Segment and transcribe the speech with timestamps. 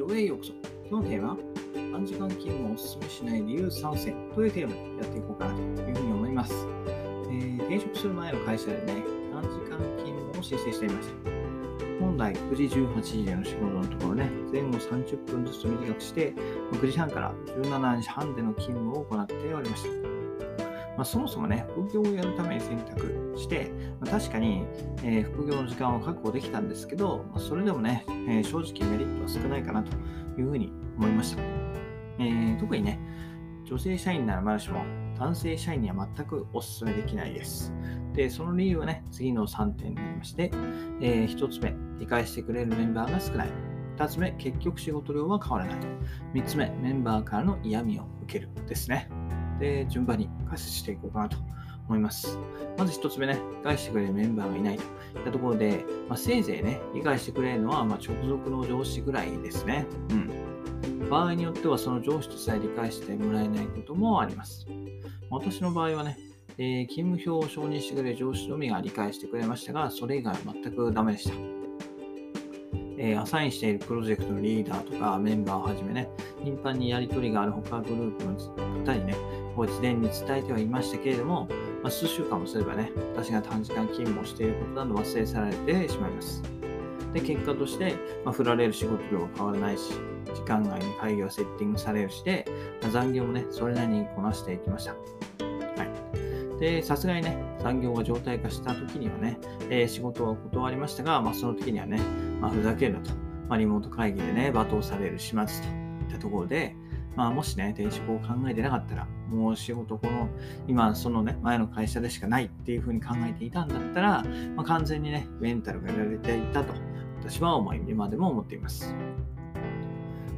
[0.00, 0.52] ジオへようこそ。
[0.88, 1.36] 今日のテーマは、
[1.92, 6.54] 短時間勤務をお勧めしない理由3選というテーマでやっていこうかなというふうに思います。
[7.28, 8.94] えー、転職する前の会社でね、
[9.30, 11.14] 短時間勤務を申請していました。
[12.00, 16.32] 本来9時18時での仕事のところね、前後30分ずつ短くして、
[16.72, 19.99] 9時半から17時半での勤務を行っておりました。
[21.00, 23.70] まあ、そもそもね、副業をやるために選択して、
[24.00, 24.66] まあ、確かに、
[25.02, 29.96] えー、副業の時間を確保できたんですけど、まあ、それでもね、えー、正直メリットは少ないかなと
[30.38, 31.42] いうふうに思いました。
[32.18, 33.00] えー、特にね、
[33.64, 34.84] 女性社員ならまだしも、
[35.18, 37.72] 男性社員には全くお勧めできないです。
[38.12, 40.50] で、その理由はね、次の3点になりまして、
[41.00, 43.48] えー、1つ目、理解してくれるメンバーが少ない。
[43.96, 45.76] 2つ目、結局仕事量は変わらない。
[46.34, 49.08] 3つ目、メンバーからの嫌味を受けるですね。
[49.60, 51.36] で、順番に解説していこうかなと
[51.86, 52.38] 思います。
[52.78, 54.86] まず1つ目ね、理解してくれるメンバーがいないとい
[55.22, 59.86] ったところで、まあ、せいぜいね、理解してくれるのはま直属の上司ぐらいですね。
[60.10, 61.08] うん。
[61.10, 64.66] 場合によってはその上司とさえ理解してもらえないこともあります。
[65.28, 66.16] 私の場合はね、
[66.58, 71.34] えー、勤務表を承認してくれる上司のみが理解してくれましたが、それ以外は全くダメでした。
[72.98, 76.08] えー、アサインしているプロジェクトのリーダーとかメンバーをはじめね、
[76.44, 79.14] 頻繁にやり取りがある他グループの方にね、
[79.60, 81.46] こう事前に伝えてはいましたけれども、
[81.82, 86.42] まあ、数週間もすればね、私が短時間勤務をしていることなど忘れ去られてしまいます。
[87.12, 87.94] で、結果として、
[88.24, 89.92] まあ、振られる仕事量は変わらないし、
[90.34, 92.46] 時間外に会議はセッティングされるしで、
[92.80, 94.92] まあ、残業もね、それなりにこなしていきました。
[94.92, 94.98] は
[96.56, 96.58] い。
[96.58, 99.38] で、さすがにね、残業が状態化した時にはね、
[99.68, 102.00] えー、仕事は断りましたが、まあ、その時にはね、
[102.40, 103.10] まあ、ふざけるなと、
[103.46, 105.46] まあ、リモート会議でね、罵倒される始末とい
[106.08, 106.74] ったところで、
[107.16, 110.28] まあ、もしね、転職を考えてなかったら、もう仕事、この、
[110.66, 114.24] 今、そのね、前の会社でしかないっていうふうに考えていたんだったら、
[114.56, 116.72] まあ、完全にね、メンタルがやられていたと、
[117.20, 118.94] 私は思い、今でも思っています。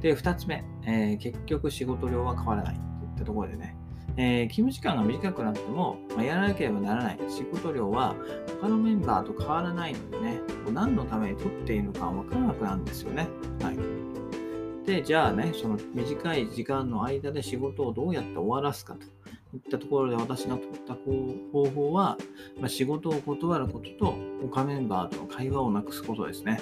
[0.00, 3.76] で、二つ目、えー、結局仕事量は変わらないといったところでね、
[4.16, 8.14] えー、勤務時間が短くなっても、まあ、やらなければならない仕事量は
[8.60, 10.40] 他のメンバーと変わらないのでね、
[10.72, 13.28] 何のために取っているのか分からなくなるんですよね。
[13.62, 14.09] はい。
[14.90, 19.06] で、じゃあね、その短い時間の間で仕事をどうやって終わらすかと
[19.56, 22.18] いったところで私が取った方法は、
[22.58, 26.60] まあ、仕事を断ることと他メンバーとの会話をなくすことですね。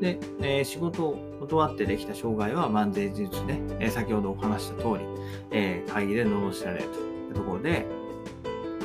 [0.00, 5.04] で、えー、仕事を断ってできた障害は、まあ、前日ね、えー、先ほどお話した通り、
[5.50, 7.84] えー、会議で罵られるというところで、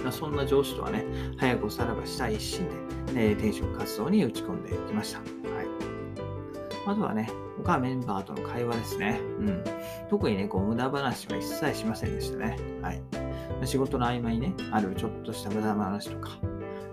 [0.04, 1.06] まあ、そんな上司とはね、
[1.38, 2.68] 早くおさらばしたい一心
[3.14, 5.20] で、え、転職活動に打ち込んでいきました。
[5.20, 5.73] はい。
[6.86, 7.30] あとはね、
[7.64, 9.20] 他メンバーとの会話ですね。
[9.40, 9.64] うん。
[10.10, 12.58] 特にね、こう、無駄話は一切しませんでしたね。
[12.82, 13.02] はい。
[13.66, 16.32] 仕事の合間にね、あるちょっとした無駄話とか、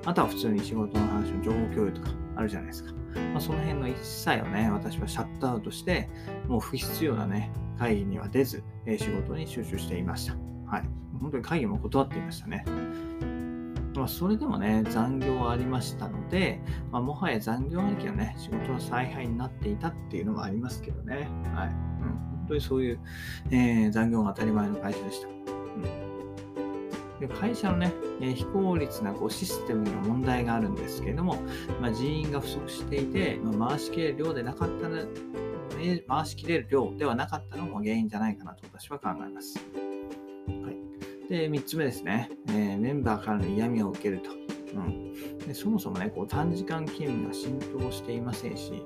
[0.07, 2.93] あとは普通に仕事の話の情報共有とかあるじゃないですか。
[3.33, 6.09] まあ、その辺の一切をね、私はシャットアウトして、
[6.47, 10.35] もう不必要なね、会議には出ず、え、仕事に集中していました。
[10.67, 10.85] はい。
[11.21, 12.65] 本当に会議も断っていましたね。
[14.01, 16.59] まあ、それでもね、残業はありましたので、
[16.91, 21.29] まあ、もはや残業ありきのね、仕事の采配になっていたっていうのもありますけどね。
[21.55, 21.69] はい。
[21.69, 21.71] う
[22.07, 23.01] ん、本当にそういう、
[23.51, 25.29] えー、残業が当たり前の会社でした。
[25.29, 26.11] うん
[27.21, 31.37] で会社のね、え非効率なこうシステムには問題があるんですけれども、
[31.79, 35.05] まあ、人員が不足していて、ま、回しきれる量でなかったら、
[36.09, 39.90] 回しきれる量ではなかったのも原因じゃないかなと私は考えます。
[41.31, 44.31] で、3つ目ですね、えー、メンバーからの嫌味を受けると。
[44.73, 48.85] うん、でそもそもね、こう短時間勤務が浸透していませんし、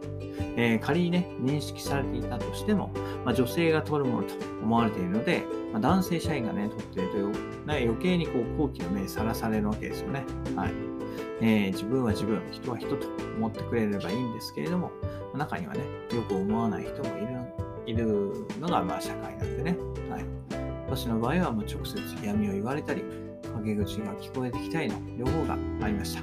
[0.57, 2.91] えー、仮にね、認識されていたとしても、
[3.25, 10.25] まあ、女性が取るものと思われているので、まあ、男性社員がね、取っているとよ、ね、余計にこう好奇の目にさらされるわけですよね。
[10.55, 10.73] はい。
[11.41, 13.07] えー、自分は自分、人は人と
[13.37, 14.91] 思ってくれればいいんですけれども、
[15.35, 15.81] 中にはね、
[16.15, 17.35] よく思わない人もいる
[17.87, 19.77] いるのがまあ社会なんでね。
[20.11, 20.54] はい。
[20.87, 23.03] 私の場合はもう直接嫌味を言われたり、
[23.55, 26.23] 陰口が聞こえてきたりの両方がありました。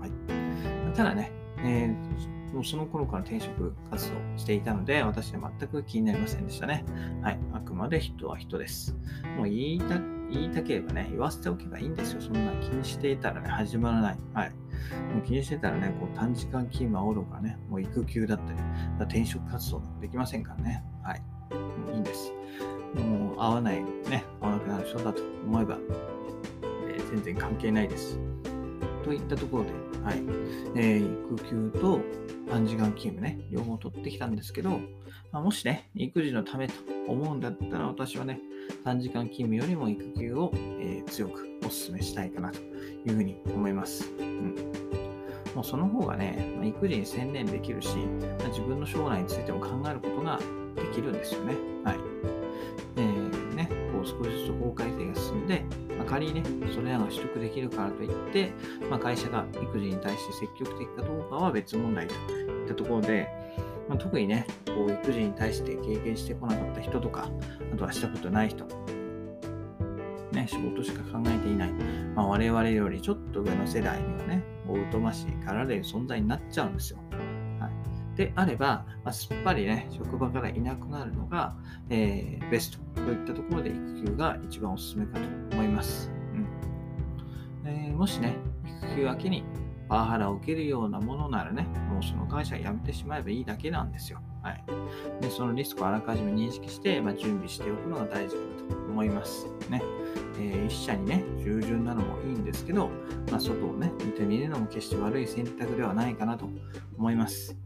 [0.00, 0.94] はい。
[0.94, 6.84] ただね、えー、もうその頃から転職活動していたので、私は全く気になりませんでしたね。
[7.22, 7.38] はい。
[7.52, 8.96] あくまで人は人です。
[9.36, 9.98] もう言いた、
[10.30, 12.20] 言いたければね、言わせておけばいいんですよ。
[12.20, 14.18] そんな気にしていたらね、始まらない。
[14.32, 14.50] はい。
[15.12, 18.58] もう気にしてたらね、こう短時間勤務おろかね、もう育休だったり、
[19.00, 20.84] 転職活動できませんからね。
[21.02, 21.20] はい。
[21.50, 22.32] もういいんです。
[23.02, 25.78] もう会わない、ね、会わなくなる人だと思えば、
[26.88, 28.18] えー、全然関係ないです。
[29.04, 29.70] といったところで、
[30.02, 30.22] はい。
[30.74, 32.00] えー、育休と
[32.48, 34.80] 短時間勤務ね、両方取ってきたんですけど、
[35.32, 36.74] まあ、もしね、育児のためと
[37.08, 38.40] 思うんだったら、私はね、
[38.84, 44.10] 短時間勤務よりも育休を、えー、強くお勧めしたいかなというふうに思います。
[44.18, 44.96] うん
[45.56, 50.38] もうその方がね、まあ、育児に専念できるし、まあ、自分の将来についても考えることが
[50.74, 51.54] できるんですよね。
[51.82, 52.15] はい。
[55.46, 56.42] 改正が進んで、まあ、仮にね、
[56.74, 58.52] それらが取得できるからといって、
[58.90, 63.28] まあ、会社が育児に対して積極的かどうかは別問題といったところで、
[63.88, 67.28] まあ、特にね、こう育児に対して経験してこなかった人とか、
[67.72, 68.64] あとはしたことない人、
[70.32, 71.72] ね、仕事しか考えていない、
[72.14, 76.98] まあ、我々よりちょっと上の世代にはね、お疎ましいかられる存在になっちゃうんですよ。
[78.16, 81.54] であれば、まあ、すっぱりね、職場からいなくなるのが、
[81.90, 86.10] えー、ベストといったところで育休が一番おすすめかと思います。
[86.34, 89.44] うんえー、もしね、育休明けに
[89.88, 94.20] パワハラを受けるようなものならね、もうその会社辞めてしまえばいいだけなんですよ。
[94.42, 94.64] はい。
[95.20, 99.46] で、そのリスクをあらかじめ認識して、まあ、準備しておくのが大事だと思います。
[99.68, 99.82] ね。
[100.38, 102.88] えー、一社にね、従順なのもいいんですけど、
[103.30, 106.48] まあ、外をね、見てみるのも決して悪い選択ではないかなと
[106.98, 107.56] 思います。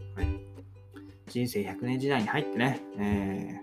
[1.31, 3.61] 人生100年時代に入ってね、え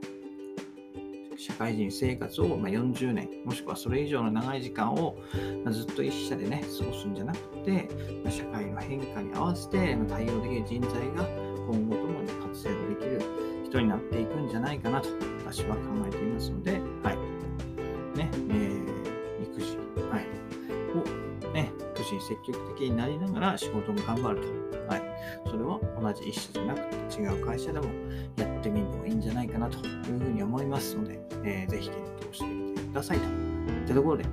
[1.36, 5.18] ー、社会人生活を、ま40年、もしくはそれ以上の長い時間を、
[5.66, 7.90] まずっと一社でね、過ごすんじゃなくて、
[8.24, 11.28] ま社会の変化に合わせて、ま対応できる人材が
[11.70, 13.22] 今後ともに活躍できる
[13.66, 15.10] 人になっていくんじゃないかなと
[15.46, 16.72] 私は考えていますので、
[17.04, 17.18] はい。
[18.18, 18.77] ね、えー
[22.08, 24.48] し積極的になりながら仕事も頑張ると。
[24.88, 25.02] はい。
[25.46, 27.86] それは同じ一社じゃなくて違う会社でも
[28.38, 33.26] やってみるのがいいんじゃないかなというふうに思いますので、えー、ぜひ検討してみてくださいと。
[33.26, 34.26] いったところで、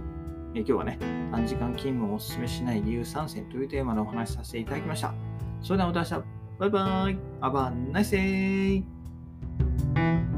[0.55, 0.99] えー、今日はね、
[1.33, 5.13] 短時間勤務をお勧めしない理由3選というテーマでお話しさせていただきました。
[5.63, 6.27] それではまた明日、
[6.59, 8.85] バイバイ !Have a nice
[9.95, 10.34] day!